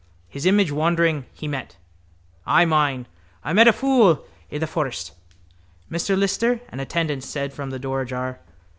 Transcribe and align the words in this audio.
His 0.27 0.47
image, 0.47 0.71
wandering, 0.71 1.27
he 1.31 1.47
met. 1.47 1.75
I 2.43 2.65
mine. 2.65 3.05
I 3.43 3.53
met 3.53 3.67
a 3.67 3.71
fool 3.71 4.25
i'the 4.51 4.65
forest. 4.65 5.11
—Mr 5.91 6.17
Lyster, 6.17 6.59
an 6.69 6.79
attendant 6.79 7.23
said 7.23 7.53
from 7.53 7.69
the 7.69 7.77
door 7.77 8.01
ajar. 8.01 8.39